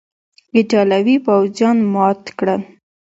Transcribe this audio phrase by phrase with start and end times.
[0.55, 2.61] ایټالوي پوځیان مات کړل.